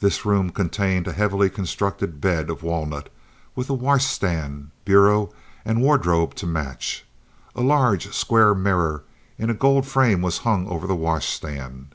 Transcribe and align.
This 0.00 0.24
room 0.24 0.50
contained 0.50 1.06
a 1.06 1.12
heavily 1.12 1.48
constructed 1.48 2.20
bed 2.20 2.50
of 2.50 2.64
walnut, 2.64 3.08
with 3.54 3.70
washstand, 3.70 4.70
bureau, 4.84 5.32
and 5.64 5.80
wardrobe 5.80 6.34
to 6.42 6.46
match. 6.48 7.04
A 7.54 7.60
large, 7.62 8.12
square 8.12 8.56
mirror 8.56 9.04
in 9.38 9.50
a 9.50 9.54
gold 9.54 9.86
frame 9.86 10.22
was 10.22 10.38
hung 10.38 10.66
over 10.66 10.88
the 10.88 10.96
washstand. 10.96 11.94